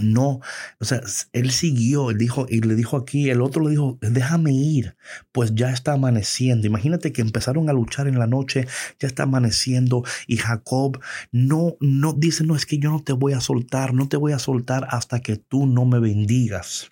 no, 0.02 0.40
o 0.80 0.86
sea, 0.86 1.02
él 1.34 1.52
siguió, 1.52 2.12
él 2.12 2.18
dijo, 2.18 2.46
y 2.50 2.62
le 2.62 2.76
dijo 2.76 2.98
aquí, 2.98 3.30
el 3.30 3.42
otro 3.42 3.64
le 3.64 3.72
dijo, 3.72 3.98
déjame 4.02 4.54
ir, 4.54 4.96
pues 5.32 5.56
ya 5.56 5.72
está 5.72 5.94
amaneciendo. 5.94 6.68
Imagínate 6.68 7.12
que 7.12 7.22
empezaron 7.22 7.70
a 7.70 7.74
luchar 7.74 8.08
en 8.08 8.20
la 8.20 8.28
noche, 8.28 8.68
ya 9.00 9.08
está 9.08 9.24
amaneciendo, 9.24 10.04
y 10.28 10.38
Jacob 10.38 11.00
no, 11.32 11.78
no, 11.80 12.14
dice, 12.14 12.44
no, 12.44 12.56
es 12.56 12.66
que 12.66 12.78
yo 12.78 12.92
no 12.92 13.04
te 13.04 13.14
voy 13.14 13.34
a 13.34 13.42
soltar, 13.42 13.94
no 13.94 14.08
te 14.08 14.18
voy 14.18 14.34
a 14.34 14.40
soltar 14.40 14.88
hasta 14.90 15.20
que 15.20 15.38
tú 15.38 15.66
no 15.66 15.86
me 15.86 16.00
bendigas. 16.00 16.92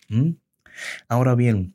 Ahora 1.08 1.36
bien, 1.36 1.75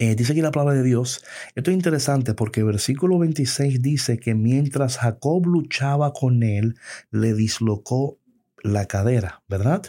eh, 0.00 0.14
dice 0.14 0.32
aquí 0.32 0.40
la 0.40 0.50
palabra 0.50 0.76
de 0.76 0.82
Dios. 0.82 1.22
Esto 1.54 1.70
es 1.70 1.74
interesante 1.74 2.32
porque 2.32 2.62
versículo 2.62 3.18
26 3.18 3.82
dice 3.82 4.18
que 4.18 4.34
mientras 4.34 4.96
Jacob 4.96 5.44
luchaba 5.44 6.14
con 6.14 6.42
él, 6.42 6.76
le 7.10 7.34
dislocó 7.34 8.18
la 8.62 8.86
cadera, 8.86 9.42
¿verdad? 9.46 9.82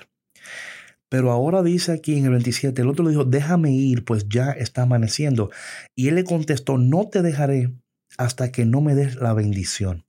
Pero 1.08 1.32
ahora 1.32 1.64
dice 1.64 1.94
aquí 1.94 2.18
en 2.18 2.26
el 2.26 2.32
27, 2.32 2.82
el 2.82 2.90
otro 2.90 3.06
le 3.06 3.12
dijo, 3.12 3.24
déjame 3.24 3.72
ir, 3.72 4.04
pues 4.04 4.28
ya 4.28 4.52
está 4.52 4.82
amaneciendo. 4.82 5.50
Y 5.96 6.10
él 6.10 6.16
le 6.16 6.26
contestó, 6.26 6.78
no 6.78 7.08
te 7.08 7.22
dejaré 7.22 7.72
hasta 8.18 8.52
que 8.52 8.66
no 8.66 8.82
me 8.82 8.96
des 8.96 9.16
la 9.16 9.34
bendición. 9.34 10.04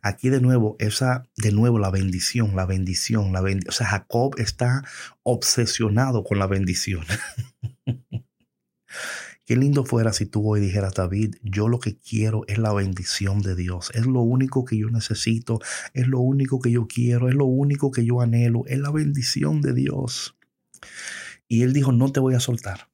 Aquí 0.00 0.30
de 0.30 0.40
nuevo, 0.40 0.76
esa, 0.78 1.24
de 1.36 1.52
nuevo 1.52 1.78
la 1.78 1.90
bendición, 1.90 2.56
la 2.56 2.64
bendición, 2.64 3.34
la 3.34 3.42
bendición. 3.42 3.68
O 3.68 3.72
sea, 3.72 3.86
Jacob 3.88 4.36
está 4.38 4.82
obsesionado 5.22 6.24
con 6.24 6.38
la 6.38 6.46
bendición. 6.46 7.04
Qué 9.50 9.56
lindo 9.56 9.84
fuera 9.84 10.12
si 10.12 10.26
tú 10.26 10.48
hoy 10.48 10.60
dijeras, 10.60 10.94
David, 10.94 11.34
yo 11.42 11.66
lo 11.66 11.80
que 11.80 11.98
quiero 11.98 12.44
es 12.46 12.58
la 12.58 12.72
bendición 12.72 13.42
de 13.42 13.56
Dios. 13.56 13.90
Es 13.94 14.06
lo 14.06 14.20
único 14.20 14.64
que 14.64 14.78
yo 14.78 14.90
necesito, 14.90 15.58
es 15.92 16.06
lo 16.06 16.20
único 16.20 16.60
que 16.60 16.70
yo 16.70 16.86
quiero, 16.86 17.28
es 17.28 17.34
lo 17.34 17.46
único 17.46 17.90
que 17.90 18.04
yo 18.04 18.20
anhelo, 18.20 18.62
es 18.68 18.78
la 18.78 18.92
bendición 18.92 19.60
de 19.60 19.74
Dios. 19.74 20.36
Y 21.48 21.62
él 21.62 21.72
dijo, 21.72 21.90
no 21.90 22.12
te 22.12 22.20
voy 22.20 22.36
a 22.36 22.38
soltar. 22.38 22.90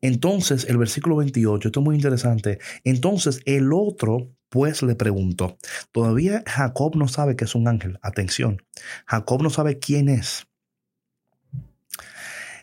Entonces, 0.00 0.64
el 0.64 0.78
versículo 0.78 1.16
28, 1.16 1.68
esto 1.68 1.80
es 1.80 1.84
muy 1.84 1.96
interesante. 1.96 2.58
Entonces, 2.82 3.42
el 3.44 3.74
otro 3.74 4.34
pues 4.48 4.82
le 4.82 4.94
preguntó. 4.94 5.58
Todavía 5.92 6.42
Jacob 6.46 6.96
no 6.96 7.06
sabe 7.06 7.36
que 7.36 7.44
es 7.44 7.54
un 7.54 7.68
ángel. 7.68 7.98
Atención, 8.00 8.62
Jacob 9.04 9.42
no 9.42 9.50
sabe 9.50 9.78
quién 9.78 10.08
es. 10.08 10.46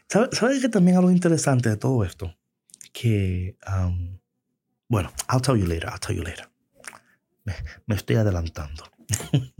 ¿Sabes 0.09 0.35
sabe 0.35 0.59
que 0.59 0.69
también 0.69 0.97
algo 0.97 1.11
interesante 1.11 1.69
de 1.69 1.77
todo 1.77 2.03
esto? 2.03 2.35
Que, 2.91 3.57
bueno, 4.87 5.11
I'll 5.29 5.41
tell 5.41 5.57
you 5.57 5.65
later, 5.65 5.89
I'll 5.89 5.99
tell 5.99 6.15
you 6.15 6.23
later. 6.23 6.49
Me, 7.45 7.95
estoy 7.95 8.17
adelantando. 8.17 8.83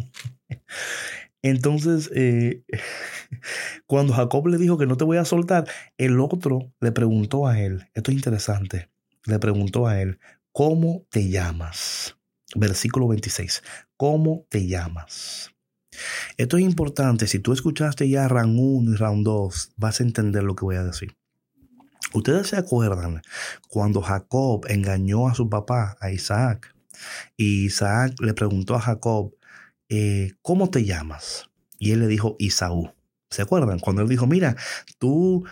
Entonces, 1.42 2.12
eh, 2.14 2.64
cuando 3.88 4.14
Jacob 4.14 4.48
le 4.48 4.58
dijo 4.58 4.78
que 4.78 4.86
no 4.86 4.98
te 4.98 5.06
voy 5.06 5.18
a 5.18 5.26
soltar, 5.26 5.68
el 5.98 6.20
otro 6.20 6.72
le 6.80 6.92
preguntó 6.92 7.48
a 7.48 7.60
él, 7.60 7.88
esto 7.94 8.12
es 8.12 8.18
interesante, 8.18 8.90
le 9.26 9.40
preguntó 9.40 9.88
a 9.88 10.00
él, 10.02 10.20
¿cómo 10.52 11.06
te 11.10 11.30
llamas? 11.30 12.18
Versículo 12.56 13.08
26, 13.08 13.64
¿cómo 13.98 14.46
te 14.50 14.68
llamas? 14.68 15.52
Esto 16.38 16.58
es 16.58 16.64
importante, 16.64 17.28
si 17.28 17.40
tú 17.40 17.54
escuchaste 17.54 18.08
ya 18.08 18.28
round 18.28 18.58
1 18.60 18.92
y 18.92 18.96
round 18.96 19.26
2, 19.26 19.74
vas 19.78 20.00
a 20.00 20.04
entender 20.04 20.44
lo 20.44 20.56
que 20.56 20.66
voy 20.66 20.76
a 20.76 20.84
decir. 20.84 21.16
Ustedes 22.14 22.48
se 22.48 22.58
acuerdan 22.58 23.22
cuando 23.70 24.02
Jacob 24.02 24.66
engañó 24.68 25.28
a 25.28 25.36
su 25.36 25.50
papá, 25.50 25.98
a 26.00 26.12
Isaac, 26.12 26.76
y 27.38 27.66
Isaac 27.66 28.16
le 28.20 28.34
preguntó 28.34 28.76
a 28.76 28.82
Jacob, 28.82 29.34
eh, 29.90 30.34
¿cómo 30.42 30.70
te 30.70 30.86
llamas? 30.86 31.50
Y 31.80 31.92
él 31.92 32.00
le 32.00 32.08
dijo, 32.08 32.36
Isaú. 32.40 32.92
¿Se 33.32 33.42
acuerdan? 33.42 33.80
Cuando 33.80 34.02
él 34.02 34.10
dijo, 34.10 34.28
mira, 34.28 34.58
tú, 35.00 35.46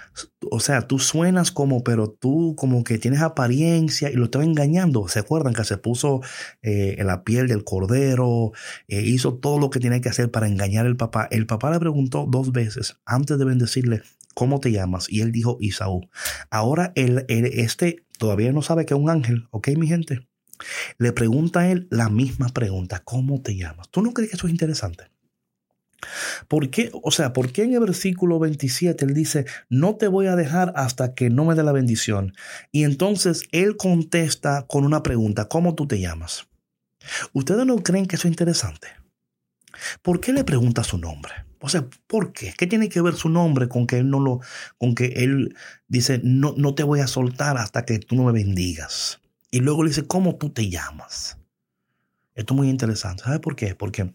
o 0.51 0.59
sea, 0.59 0.85
tú 0.85 0.99
suenas 0.99 1.49
como, 1.53 1.81
pero 1.81 2.09
tú 2.09 2.53
como 2.57 2.83
que 2.83 2.97
tienes 2.97 3.21
apariencia 3.21 4.09
y 4.11 4.15
lo 4.15 4.25
estaba 4.25 4.43
engañando. 4.43 5.07
¿Se 5.07 5.19
acuerdan 5.19 5.53
que 5.53 5.63
se 5.63 5.77
puso 5.77 6.19
eh, 6.61 6.95
en 6.97 7.07
la 7.07 7.23
piel 7.23 7.47
del 7.47 7.63
cordero? 7.63 8.51
Eh, 8.89 9.01
hizo 9.03 9.35
todo 9.35 9.59
lo 9.59 9.69
que 9.69 9.79
tenía 9.79 10.01
que 10.01 10.09
hacer 10.09 10.29
para 10.29 10.47
engañar 10.47 10.87
al 10.87 10.97
papá. 10.97 11.29
El 11.31 11.47
papá 11.47 11.71
le 11.71 11.79
preguntó 11.79 12.27
dos 12.29 12.51
veces 12.51 12.97
antes 13.05 13.39
de 13.39 13.45
bendecirle, 13.45 14.01
¿cómo 14.39 14.61
te 14.61 14.71
llamas? 14.71 15.07
Y 15.09 15.19
él 15.19 15.33
dijo 15.33 15.57
Isaú. 15.59 16.09
Ahora 16.49 16.93
él, 16.95 17.25
este 17.27 18.05
todavía 18.17 18.53
no 18.53 18.61
sabe 18.61 18.85
que 18.85 18.93
es 18.93 18.99
un 18.99 19.09
ángel, 19.09 19.49
¿ok, 19.51 19.67
mi 19.75 19.85
gente? 19.85 20.29
Le 20.97 21.11
pregunta 21.11 21.59
a 21.59 21.69
él 21.69 21.89
la 21.91 22.07
misma 22.07 22.47
pregunta, 22.47 23.01
¿cómo 23.03 23.41
te 23.41 23.57
llamas? 23.57 23.89
¿Tú 23.89 24.01
no 24.01 24.13
crees 24.13 24.31
que 24.31 24.37
eso 24.37 24.47
es 24.47 24.53
interesante? 24.53 25.11
¿Por 26.47 26.69
qué? 26.69 26.89
O 27.03 27.11
sea, 27.11 27.33
¿por 27.33 27.51
qué 27.51 27.63
en 27.63 27.73
el 27.73 27.81
versículo 27.81 28.39
27 28.39 29.03
él 29.03 29.13
dice, 29.13 29.45
no 29.67 29.97
te 29.97 30.07
voy 30.07 30.27
a 30.27 30.37
dejar 30.37 30.71
hasta 30.77 31.13
que 31.15 31.29
no 31.29 31.43
me 31.43 31.55
dé 31.55 31.63
la 31.63 31.73
bendición? 31.73 32.33
Y 32.71 32.85
entonces 32.85 33.43
él 33.51 33.75
contesta 33.75 34.67
con 34.67 34.85
una 34.85 35.03
pregunta, 35.03 35.49
¿cómo 35.49 35.75
tú 35.75 35.85
te 35.85 35.99
llamas? 35.99 36.47
¿Ustedes 37.33 37.65
no 37.65 37.75
creen 37.83 38.05
que 38.05 38.15
eso 38.15 38.29
es 38.29 38.31
interesante? 38.31 38.87
¿Por 40.01 40.21
qué 40.21 40.31
le 40.31 40.45
pregunta 40.45 40.85
su 40.85 40.97
nombre? 40.97 41.48
O 41.59 41.69
sea, 41.69 41.85
¿por 42.07 42.31
qué? 42.31 42.53
¿Qué 42.57 42.67
tiene 42.67 42.89
que 42.89 43.01
ver 43.01 43.15
su 43.15 43.29
nombre 43.29 43.67
con 43.67 43.85
que 43.85 43.97
él 43.97 44.09
no 44.09 44.19
lo, 44.19 44.39
con 44.77 44.95
que 44.95 45.07
él 45.17 45.55
dice, 45.87 46.21
no, 46.23 46.53
no 46.57 46.73
te 46.73 46.83
voy 46.83 47.01
a 47.01 47.07
soltar 47.07 47.57
hasta 47.57 47.85
que 47.85 47.99
tú 47.99 48.15
no 48.15 48.23
me 48.23 48.31
bendigas? 48.31 49.19
Y 49.51 49.59
luego 49.59 49.83
le 49.83 49.89
dice, 49.89 50.07
¿cómo 50.07 50.35
tú 50.37 50.51
te 50.51 50.69
llamas? 50.69 51.37
Esto 52.35 52.53
es 52.53 52.57
muy 52.57 52.69
interesante. 52.69 53.23
¿Sabe 53.23 53.39
por 53.39 53.55
qué? 53.55 53.75
Porque 53.75 54.13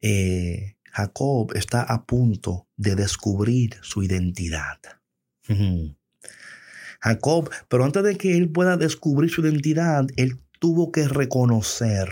eh, 0.00 0.76
Jacob 0.92 1.52
está 1.54 1.82
a 1.82 2.06
punto 2.06 2.68
de 2.76 2.94
descubrir 2.94 3.76
su 3.82 4.02
identidad. 4.02 4.78
Jacob, 7.00 7.50
pero 7.68 7.84
antes 7.84 8.04
de 8.04 8.16
que 8.16 8.36
él 8.36 8.50
pueda 8.50 8.76
descubrir 8.76 9.30
su 9.30 9.40
identidad, 9.40 10.06
él 10.16 10.38
tuvo 10.60 10.92
que 10.92 11.08
reconocer 11.08 12.08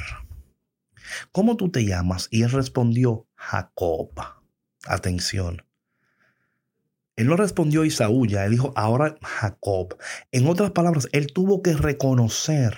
¿Cómo 1.32 1.56
tú 1.56 1.70
te 1.70 1.84
llamas? 1.84 2.28
Y 2.30 2.42
él 2.42 2.50
respondió, 2.50 3.27
Jacob. 3.38 4.10
Atención. 4.86 5.62
Él 7.16 7.26
no 7.26 7.36
respondió 7.36 7.84
Isaú 7.84 8.26
ya, 8.26 8.44
él 8.44 8.52
dijo 8.52 8.72
ahora 8.76 9.16
Jacob. 9.22 9.96
En 10.30 10.46
otras 10.46 10.70
palabras, 10.72 11.08
él 11.12 11.32
tuvo 11.32 11.62
que 11.62 11.72
reconocer, 11.72 12.76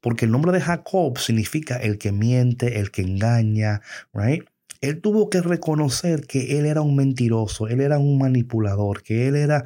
porque 0.00 0.24
el 0.24 0.30
nombre 0.30 0.52
de 0.52 0.60
Jacob 0.60 1.18
significa 1.18 1.76
el 1.76 1.98
que 1.98 2.12
miente, 2.12 2.80
el 2.80 2.90
que 2.90 3.02
engaña, 3.02 3.80
right? 4.12 4.44
Él 4.80 5.00
tuvo 5.00 5.30
que 5.30 5.40
reconocer 5.40 6.26
que 6.26 6.58
él 6.58 6.66
era 6.66 6.82
un 6.82 6.96
mentiroso, 6.96 7.66
él 7.66 7.80
era 7.80 7.98
un 7.98 8.18
manipulador, 8.18 9.02
que 9.02 9.26
él 9.26 9.36
era... 9.36 9.64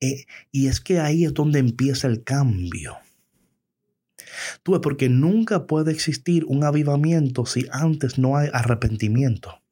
Eh, 0.00 0.24
y 0.52 0.68
es 0.68 0.80
que 0.80 1.00
ahí 1.00 1.24
es 1.24 1.34
donde 1.34 1.58
empieza 1.58 2.06
el 2.06 2.22
cambio. 2.22 2.96
Tú 4.62 4.80
porque 4.80 5.08
nunca 5.08 5.66
puede 5.66 5.92
existir 5.92 6.44
un 6.46 6.64
avivamiento 6.64 7.44
si 7.44 7.66
antes 7.70 8.18
no 8.18 8.36
hay 8.36 8.48
arrepentimiento. 8.52 9.63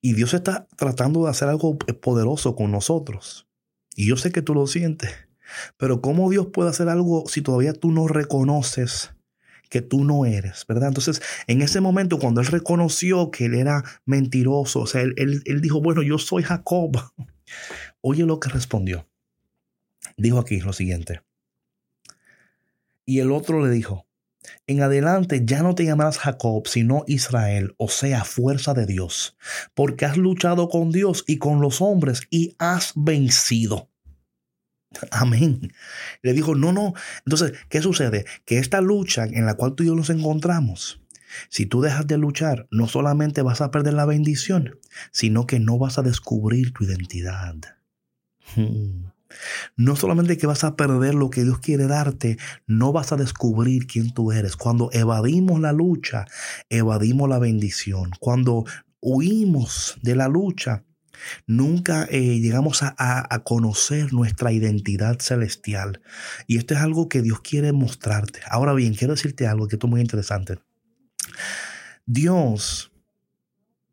Y 0.00 0.14
Dios 0.14 0.34
está 0.34 0.66
tratando 0.76 1.24
de 1.24 1.30
hacer 1.30 1.48
algo 1.48 1.78
poderoso 1.78 2.54
con 2.54 2.70
nosotros. 2.70 3.48
Y 3.94 4.08
yo 4.08 4.16
sé 4.16 4.30
que 4.30 4.42
tú 4.42 4.54
lo 4.54 4.66
sientes. 4.66 5.10
Pero 5.76 6.00
¿cómo 6.00 6.30
Dios 6.30 6.48
puede 6.52 6.70
hacer 6.70 6.88
algo 6.88 7.24
si 7.28 7.42
todavía 7.42 7.72
tú 7.72 7.92
no 7.92 8.08
reconoces 8.08 9.12
que 9.68 9.82
tú 9.82 10.04
no 10.04 10.26
eres, 10.26 10.64
¿verdad? 10.68 10.88
Entonces, 10.88 11.20
en 11.48 11.60
ese 11.60 11.80
momento, 11.80 12.18
cuando 12.18 12.40
él 12.40 12.46
reconoció 12.46 13.30
que 13.32 13.46
él 13.46 13.54
era 13.54 13.82
mentiroso, 14.04 14.80
o 14.80 14.86
sea, 14.86 15.00
él, 15.02 15.14
él 15.16 15.60
dijo, 15.60 15.80
bueno, 15.80 16.02
yo 16.02 16.18
soy 16.18 16.44
Jacob. 16.44 16.96
Oye 18.00 18.24
lo 18.24 18.38
que 18.38 18.48
respondió. 18.48 19.08
Dijo 20.16 20.38
aquí 20.38 20.60
lo 20.60 20.72
siguiente. 20.72 21.22
Y 23.04 23.20
el 23.20 23.32
otro 23.32 23.64
le 23.64 23.72
dijo, 23.72 24.05
en 24.66 24.82
adelante 24.82 25.42
ya 25.44 25.62
no 25.62 25.74
te 25.74 25.84
llamarás 25.84 26.18
Jacob, 26.18 26.66
sino 26.66 27.04
Israel, 27.06 27.74
o 27.78 27.88
sea, 27.88 28.24
fuerza 28.24 28.74
de 28.74 28.86
Dios, 28.86 29.36
porque 29.74 30.04
has 30.04 30.16
luchado 30.16 30.68
con 30.68 30.90
Dios 30.90 31.24
y 31.26 31.38
con 31.38 31.60
los 31.60 31.80
hombres 31.80 32.22
y 32.30 32.54
has 32.58 32.92
vencido. 32.94 33.90
Amén. 35.10 35.72
Le 36.22 36.32
dijo, 36.32 36.54
no, 36.54 36.72
no. 36.72 36.94
Entonces, 37.24 37.52
¿qué 37.68 37.82
sucede? 37.82 38.24
Que 38.44 38.58
esta 38.58 38.80
lucha 38.80 39.24
en 39.24 39.46
la 39.46 39.54
cual 39.54 39.74
tú 39.74 39.82
y 39.82 39.86
yo 39.86 39.94
nos 39.94 40.10
encontramos, 40.10 41.00
si 41.48 41.66
tú 41.66 41.82
dejas 41.82 42.06
de 42.06 42.18
luchar, 42.18 42.66
no 42.70 42.88
solamente 42.88 43.42
vas 43.42 43.60
a 43.60 43.70
perder 43.70 43.94
la 43.94 44.06
bendición, 44.06 44.78
sino 45.12 45.46
que 45.46 45.60
no 45.60 45.78
vas 45.78 45.98
a 45.98 46.02
descubrir 46.02 46.72
tu 46.72 46.84
identidad. 46.84 47.56
Hmm. 48.54 49.06
No 49.76 49.96
solamente 49.96 50.36
que 50.36 50.46
vas 50.46 50.64
a 50.64 50.76
perder 50.76 51.14
lo 51.14 51.30
que 51.30 51.44
Dios 51.44 51.58
quiere 51.58 51.86
darte, 51.86 52.38
no 52.66 52.92
vas 52.92 53.12
a 53.12 53.16
descubrir 53.16 53.86
quién 53.86 54.12
tú 54.12 54.32
eres. 54.32 54.56
Cuando 54.56 54.90
evadimos 54.92 55.60
la 55.60 55.72
lucha, 55.72 56.26
evadimos 56.70 57.28
la 57.28 57.38
bendición. 57.38 58.10
Cuando 58.20 58.64
huimos 59.00 59.96
de 60.02 60.16
la 60.16 60.28
lucha, 60.28 60.84
nunca 61.46 62.06
eh, 62.10 62.40
llegamos 62.40 62.82
a, 62.82 62.94
a, 62.98 63.38
conocer 63.42 64.12
nuestra 64.12 64.52
identidad 64.52 65.18
celestial. 65.20 66.00
Y 66.46 66.58
esto 66.58 66.74
es 66.74 66.80
algo 66.80 67.08
que 67.08 67.22
Dios 67.22 67.40
quiere 67.40 67.72
mostrarte. 67.72 68.40
Ahora 68.48 68.72
bien, 68.74 68.94
quiero 68.94 69.14
decirte 69.14 69.46
algo 69.46 69.68
que 69.68 69.76
esto 69.76 69.86
es 69.86 69.90
muy 69.90 70.00
interesante. 70.00 70.58
Dios 72.04 72.92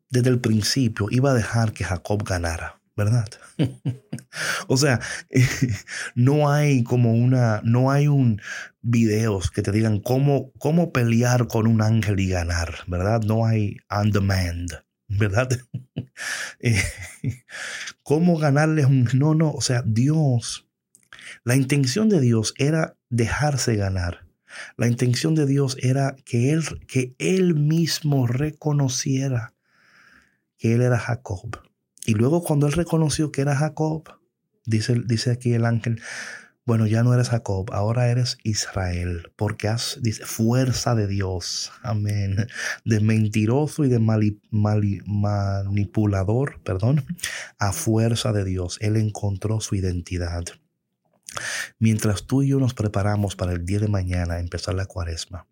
desde 0.10 0.30
el 0.30 0.40
principio 0.40 1.08
iba 1.10 1.32
a 1.32 1.34
dejar 1.34 1.74
que 1.74 1.84
Jacob 1.84 2.24
ganara, 2.24 2.80
¿verdad? 2.96 3.28
o 4.68 4.78
sea, 4.78 5.00
no 6.16 6.50
hay 6.50 6.84
como 6.84 7.14
una, 7.14 7.62
no 7.64 7.92
hay 7.92 8.08
un 8.08 8.42
videos 8.82 9.52
que 9.52 9.62
te 9.62 9.72
digan 9.72 10.00
cómo, 10.00 10.52
cómo 10.60 10.92
pelear 10.92 11.48
con 11.48 11.68
un 11.68 11.82
ángel 11.82 12.20
y 12.20 12.30
ganar, 12.30 12.76
¿verdad? 12.88 13.22
No 13.22 13.46
hay 13.46 13.78
on 13.90 14.12
demand, 14.12 14.70
¿verdad? 15.08 15.50
Eh, 16.60 16.82
¿Cómo 18.04 18.38
ganarles 18.38 18.86
un... 18.86 19.10
No, 19.14 19.36
no, 19.36 19.52
o 19.52 19.62
sea, 19.62 19.84
Dios, 19.86 20.68
la 21.44 21.56
intención 21.56 22.10
de 22.10 22.20
Dios 22.22 22.54
era 22.58 22.96
dejarse 23.10 23.76
ganar. 23.76 24.26
La 24.78 24.88
intención 24.88 25.34
de 25.34 25.46
Dios 25.48 25.78
era 25.82 26.16
que 26.26 26.52
él, 26.52 26.64
que 26.88 27.16
él 27.18 27.56
mismo 27.56 28.28
reconociera 28.28 29.54
que 30.58 30.76
él 30.76 30.82
era 30.82 31.00
Jacob. 31.00 31.60
Y 32.06 32.14
luego 32.14 32.44
cuando 32.44 32.68
él 32.68 32.74
reconoció 32.74 33.32
que 33.32 33.42
era 33.42 33.56
Jacob, 33.56 34.04
dice, 34.66 35.02
dice 35.06 35.32
aquí 35.32 35.54
el 35.54 35.66
ángel, 35.66 36.02
bueno, 36.66 36.88
ya 36.88 37.04
no 37.04 37.14
eres 37.14 37.30
Jacob, 37.30 37.72
ahora 37.74 38.08
eres 38.08 38.38
Israel, 38.44 39.34
porque 39.36 39.68
has, 39.68 40.00
dice, 40.02 40.26
fuerza 40.26 40.96
de 40.96 41.08
Dios, 41.08 41.74
amén, 41.82 42.48
de 42.86 43.00
mentiroso 43.02 43.84
y 43.84 43.90
de 43.90 44.00
manipulador, 45.00 46.62
perdón, 46.64 47.06
a 47.60 47.74
fuerza 47.74 48.32
de 48.32 48.46
Dios. 48.46 48.78
Él 48.80 48.96
encontró 48.96 49.60
su 49.60 49.76
identidad. 49.76 50.46
Mientras 51.80 52.28
tú 52.28 52.44
y 52.44 52.50
yo 52.50 52.60
nos 52.60 52.74
preparamos 52.74 53.36
para 53.36 53.52
el 53.52 53.66
día 53.66 53.80
de 53.80 53.90
mañana 53.90 54.40
empezar 54.40 54.76
la 54.76 54.86
cuaresma, 54.86 55.48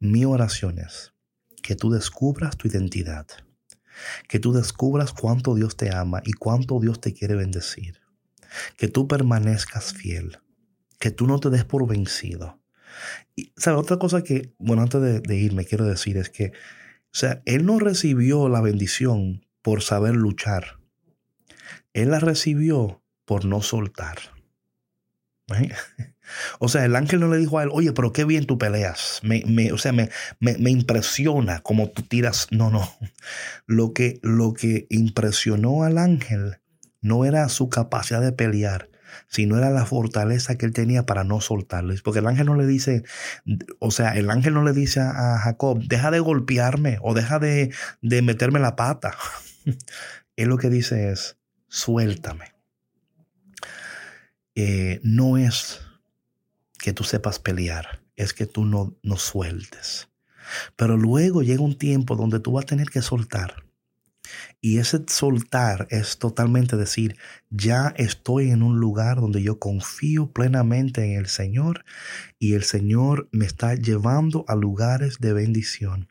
mi 0.00 0.24
oración 0.24 0.78
es 0.78 1.12
que 1.62 1.76
tú 1.76 1.90
descubras 1.90 2.56
tu 2.56 2.68
identidad, 2.68 3.26
que 4.28 4.38
tú 4.38 4.52
descubras 4.52 5.12
cuánto 5.12 5.54
Dios 5.54 5.76
te 5.76 5.94
ama 5.94 6.22
y 6.24 6.32
cuánto 6.32 6.78
Dios 6.80 7.00
te 7.00 7.12
quiere 7.12 7.34
bendecir, 7.34 8.00
que 8.76 8.88
tú 8.88 9.08
permanezcas 9.08 9.92
fiel, 9.92 10.38
que 10.98 11.10
tú 11.10 11.26
no 11.26 11.38
te 11.40 11.50
des 11.50 11.64
por 11.64 11.86
vencido. 11.86 12.60
Y, 13.36 13.52
¿sabe? 13.56 13.78
Otra 13.78 13.98
cosa 13.98 14.22
que, 14.22 14.54
bueno, 14.58 14.82
antes 14.82 15.22
de, 15.22 15.36
irme 15.36 15.64
quiero 15.64 15.84
decir 15.84 16.16
es 16.16 16.30
que, 16.30 16.48
o 16.48 17.16
sea, 17.16 17.42
Él 17.44 17.66
no 17.66 17.78
recibió 17.78 18.48
la 18.48 18.60
bendición 18.60 19.46
por 19.62 19.82
saber 19.82 20.14
luchar. 20.14 20.78
Él 21.92 22.10
la 22.10 22.20
recibió 22.20 23.02
por 23.24 23.44
no 23.44 23.62
soltar. 23.62 24.18
O 26.58 26.68
sea, 26.68 26.84
el 26.84 26.96
ángel 26.96 27.20
no 27.20 27.28
le 27.28 27.38
dijo 27.38 27.58
a 27.58 27.64
él, 27.64 27.70
oye, 27.72 27.92
pero 27.92 28.12
qué 28.12 28.24
bien 28.24 28.46
tú 28.46 28.58
peleas. 28.58 29.20
Me, 29.22 29.42
me, 29.46 29.72
o 29.72 29.78
sea, 29.78 29.92
me, 29.92 30.10
me, 30.40 30.70
impresiona 30.70 31.60
como 31.60 31.90
tú 31.90 32.02
tiras. 32.02 32.48
No, 32.50 32.70
no. 32.70 32.90
Lo 33.66 33.92
que, 33.92 34.20
lo 34.22 34.52
que 34.52 34.86
impresionó 34.90 35.84
al 35.84 35.98
ángel 35.98 36.58
no 37.00 37.24
era 37.24 37.48
su 37.48 37.68
capacidad 37.68 38.20
de 38.20 38.32
pelear, 38.32 38.88
sino 39.28 39.58
era 39.58 39.70
la 39.70 39.86
fortaleza 39.86 40.56
que 40.56 40.66
él 40.66 40.72
tenía 40.72 41.06
para 41.06 41.24
no 41.24 41.40
soltarles. 41.40 42.02
Porque 42.02 42.20
el 42.20 42.26
ángel 42.26 42.46
no 42.46 42.56
le 42.56 42.66
dice, 42.66 43.04
o 43.78 43.90
sea, 43.90 44.16
el 44.16 44.30
ángel 44.30 44.54
no 44.54 44.64
le 44.64 44.72
dice 44.72 45.00
a 45.00 45.38
Jacob, 45.38 45.82
deja 45.86 46.10
de 46.10 46.20
golpearme 46.20 46.98
o 47.02 47.14
deja 47.14 47.38
de, 47.38 47.72
de 48.02 48.22
meterme 48.22 48.60
la 48.60 48.76
pata. 48.76 49.14
él 50.36 50.48
lo 50.48 50.58
que 50.58 50.70
dice 50.70 51.10
es, 51.10 51.36
suéltame 51.68 52.54
eh, 54.54 55.00
no 55.02 55.36
es 55.36 55.80
que 56.84 56.92
tú 56.92 57.02
sepas 57.02 57.38
pelear, 57.38 58.02
es 58.14 58.34
que 58.34 58.44
tú 58.44 58.66
no, 58.66 58.94
no 59.02 59.16
sueltes. 59.16 60.10
Pero 60.76 60.98
luego 60.98 61.42
llega 61.42 61.62
un 61.62 61.78
tiempo 61.78 62.14
donde 62.14 62.40
tú 62.40 62.52
vas 62.52 62.64
a 62.64 62.66
tener 62.66 62.90
que 62.90 63.00
soltar. 63.00 63.64
Y 64.60 64.76
ese 64.76 65.02
soltar 65.06 65.86
es 65.88 66.18
totalmente 66.18 66.76
decir, 66.76 67.16
ya 67.48 67.94
estoy 67.96 68.50
en 68.50 68.62
un 68.62 68.80
lugar 68.80 69.18
donde 69.18 69.42
yo 69.42 69.58
confío 69.58 70.30
plenamente 70.30 71.02
en 71.06 71.18
el 71.18 71.26
Señor 71.26 71.86
y 72.38 72.52
el 72.52 72.64
Señor 72.64 73.30
me 73.32 73.46
está 73.46 73.76
llevando 73.76 74.44
a 74.46 74.54
lugares 74.54 75.20
de 75.20 75.32
bendición. 75.32 76.08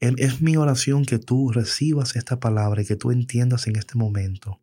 Es 0.00 0.40
mi 0.40 0.56
oración 0.56 1.04
que 1.04 1.20
tú 1.20 1.52
recibas 1.52 2.16
esta 2.16 2.40
palabra 2.40 2.82
y 2.82 2.86
que 2.86 2.96
tú 2.96 3.12
entiendas 3.12 3.68
en 3.68 3.76
este 3.76 3.96
momento 3.96 4.61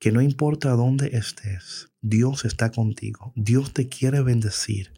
que 0.00 0.10
no 0.10 0.22
importa 0.22 0.70
dónde 0.70 1.10
estés, 1.12 1.92
Dios 2.00 2.44
está 2.44 2.72
contigo, 2.72 3.32
Dios 3.36 3.72
te 3.72 3.88
quiere 3.88 4.22
bendecir, 4.22 4.94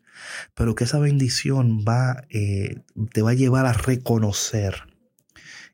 pero 0.55 0.75
que 0.75 0.85
esa 0.85 1.01
bendición 1.01 1.85
va, 1.87 2.25
eh, 2.31 2.83
te 3.13 3.21
va 3.21 3.33
a 3.33 3.35
llevar 3.35 3.67
a 3.67 3.73
reconocer 3.73 4.85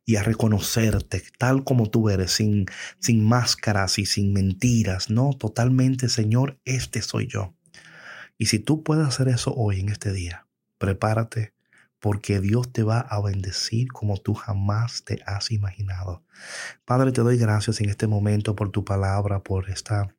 y 0.07 0.17
a 0.17 0.23
reconocerte 0.23 1.23
tal 1.37 1.63
como 1.63 1.91
tú 1.91 2.09
eres, 2.09 2.33
sin, 2.33 2.65
sin 2.99 3.23
máscaras 3.23 3.99
y 3.99 4.07
sin 4.07 4.33
mentiras, 4.33 5.11
no, 5.11 5.35
totalmente, 5.39 6.09
Señor, 6.09 6.59
este 6.65 7.03
soy 7.03 7.27
yo. 7.27 7.55
Y 8.39 8.47
si 8.47 8.59
tú 8.59 8.83
puedes 8.83 9.07
hacer 9.07 9.29
eso 9.29 9.53
hoy, 9.55 9.81
en 9.81 9.91
este 9.91 10.13
día, 10.13 10.47
prepárate 10.79 11.53
porque 12.01 12.41
Dios 12.41 12.73
te 12.73 12.83
va 12.83 13.01
a 13.01 13.21
bendecir 13.21 13.89
como 13.93 14.17
tú 14.19 14.35
jamás 14.35 15.05
te 15.05 15.23
has 15.27 15.51
imaginado. 15.51 16.23
Padre, 16.85 17.13
te 17.13 17.23
doy 17.23 17.39
gracias 17.39 17.81
en 17.81 17.89
este 17.89 18.07
momento 18.07 18.55
por 18.55 18.71
tu 18.71 18.85
palabra, 18.85 19.41
por 19.41 19.69
esta, 19.69 20.15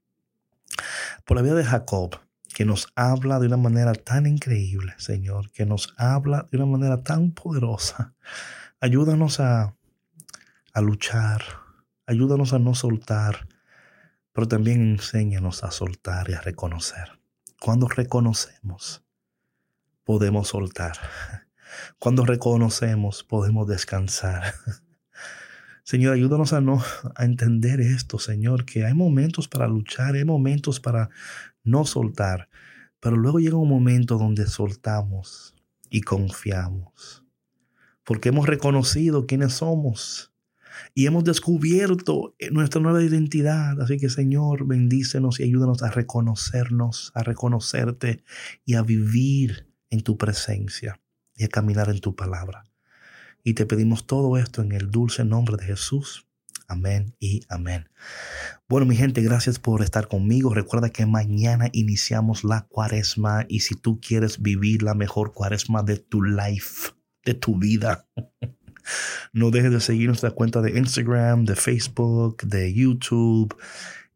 por 1.26 1.38
la 1.38 1.44
vida 1.44 1.56
de 1.56 1.64
Jacob, 1.64 2.20
que 2.54 2.66
nos 2.66 2.92
habla 2.96 3.40
de 3.40 3.48
una 3.48 3.58
manera 3.58 3.94
tan 3.94 4.26
increíble, 4.26 4.94
Señor, 4.98 5.52
que 5.52 5.66
nos 5.66 5.94
habla 5.98 6.48
de 6.52 6.58
una 6.58 6.66
manera 6.66 7.04
tan 7.04 7.32
poderosa. 7.32 8.14
Ayúdanos 8.82 9.40
a, 9.40 9.76
a 10.74 10.82
luchar, 10.82 11.42
ayúdanos 12.06 12.54
a 12.54 12.60
no 12.60 12.76
soltar, 12.76 13.48
pero 14.34 14.48
también 14.48 14.82
enséñanos 14.82 15.64
a 15.64 15.72
soltar 15.72 16.30
y 16.30 16.34
a 16.34 16.42
reconocer. 16.42 17.20
Cuando 17.60 17.88
reconocemos, 17.88 19.04
podemos 20.04 20.50
soltar. 20.50 20.98
Cuando 22.00 22.26
reconocemos, 22.26 23.24
podemos 23.24 23.68
descansar. 23.68 24.54
Señor, 25.84 26.14
ayúdanos 26.14 26.54
a 26.54 26.62
no 26.62 26.84
a 27.16 27.26
entender 27.26 27.82
esto, 27.82 28.20
Señor, 28.20 28.66
que 28.66 28.86
hay 28.86 28.94
momentos 28.94 29.48
para 29.48 29.68
luchar, 29.68 30.16
hay 30.16 30.24
momentos 30.24 30.80
para 30.80 31.10
no 31.64 31.84
soltar, 31.86 32.48
pero 33.00 33.16
luego 33.16 33.40
llega 33.40 33.58
un 33.58 33.70
momento 33.70 34.18
donde 34.18 34.46
soltamos 34.46 35.56
y 35.90 36.02
confiamos, 36.02 37.24
porque 38.04 38.30
hemos 38.30 38.48
reconocido 38.48 39.26
quiénes 39.26 39.54
somos 39.54 40.32
y 40.94 41.08
hemos 41.08 41.24
descubierto 41.24 42.36
nuestra 42.52 42.80
nueva 42.80 43.04
identidad. 43.04 43.82
Así 43.82 43.98
que, 43.98 44.10
Señor, 44.10 44.68
bendícenos 44.68 45.40
y 45.40 45.44
ayúdanos 45.44 45.82
a 45.82 45.90
reconocernos, 45.90 47.12
a 47.16 47.24
reconocerte 47.24 48.24
y 48.64 48.76
a 48.76 48.84
vivir 48.84 49.68
en 49.90 50.02
tu 50.02 50.18
presencia 50.18 51.00
y 51.40 51.46
a 51.46 51.48
caminar 51.48 51.90
en 51.90 52.02
tu 52.02 52.16
palabra. 52.16 52.66
Y 53.44 53.54
te 53.54 53.66
pedimos 53.66 54.06
todo 54.06 54.38
esto 54.38 54.62
en 54.62 54.74
el 54.74 54.92
dulce 54.92 55.24
nombre 55.24 55.56
de 55.56 55.66
Jesús. 55.66 56.28
Amén 56.68 57.16
y 57.18 57.42
amén. 57.50 57.90
Bueno, 58.68 58.86
mi 58.86 58.96
gente, 58.96 59.22
gracias 59.22 59.58
por 59.58 59.82
estar 59.82 60.10
conmigo. 60.10 60.54
Recuerda 60.54 60.90
que 60.90 61.06
mañana 61.06 61.70
iniciamos 61.72 62.44
la 62.44 62.68
cuaresma 62.68 63.46
y 63.48 63.62
si 63.62 63.76
tú 63.76 64.02
quieres 64.02 64.42
vivir 64.42 64.84
la 64.84 64.94
mejor 64.94 65.34
cuaresma 65.34 65.82
de 65.82 65.98
tu 65.98 66.22
life, 66.22 66.92
de 67.24 67.34
tu 67.34 67.58
vida, 67.58 68.06
no 69.34 69.50
dejes 69.50 69.72
de 69.72 69.80
seguir 69.80 70.08
nuestra 70.08 70.32
cuenta 70.32 70.62
de 70.62 70.78
Instagram, 70.78 71.46
de 71.46 71.56
Facebook, 71.56 72.44
de 72.44 72.74
YouTube. 72.74 73.56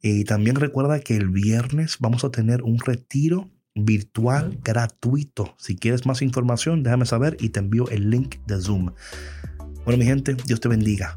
Y 0.01 0.25
también 0.25 0.57
recuerda 0.57 0.99
que 0.99 1.15
el 1.15 1.29
viernes 1.29 1.95
vamos 2.01 2.25
a 2.25 2.31
tener 2.31 2.63
un 2.63 2.79
retiro 2.79 3.49
virtual 3.75 4.59
gratuito. 4.63 5.55
Si 5.57 5.75
quieres 5.75 6.05
más 6.05 6.21
información, 6.21 6.83
déjame 6.83 7.05
saber 7.05 7.37
y 7.39 7.49
te 7.49 7.59
envío 7.59 7.87
el 7.89 8.09
link 8.09 8.35
de 8.45 8.61
Zoom. 8.61 8.91
Bueno, 9.85 9.99
mi 9.99 10.05
gente, 10.05 10.35
Dios 10.45 10.59
te 10.59 10.69
bendiga. 10.69 11.13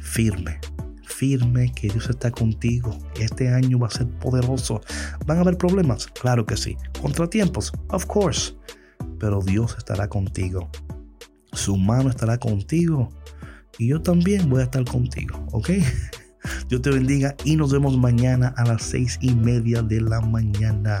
Firme, 0.00 0.58
firme 1.04 1.72
que 1.72 1.88
Dios 1.88 2.08
está 2.10 2.30
contigo. 2.30 2.98
Este 3.20 3.48
año 3.48 3.78
va 3.78 3.86
a 3.86 3.90
ser 3.90 4.08
poderoso. 4.18 4.80
¿Van 5.26 5.38
a 5.38 5.42
haber 5.42 5.56
problemas? 5.56 6.06
Claro 6.08 6.44
que 6.44 6.56
sí. 6.56 6.76
Contratiempos, 7.00 7.72
of 7.88 8.06
course. 8.06 8.54
Pero 9.20 9.40
Dios 9.40 9.76
estará 9.78 10.08
contigo. 10.08 10.68
Su 11.52 11.76
mano 11.76 12.10
estará 12.10 12.38
contigo. 12.38 13.08
Y 13.78 13.88
yo 13.88 14.02
también 14.02 14.50
voy 14.50 14.60
a 14.60 14.64
estar 14.64 14.84
contigo, 14.84 15.46
¿ok? 15.52 15.70
Dios 16.68 16.82
te 16.82 16.90
bendiga 16.90 17.36
y 17.44 17.56
nos 17.56 17.72
vemos 17.72 17.96
mañana 17.96 18.52
a 18.56 18.64
las 18.64 18.82
seis 18.82 19.18
y 19.20 19.34
media 19.34 19.82
de 19.82 20.00
la 20.00 20.20
mañana. 20.20 21.00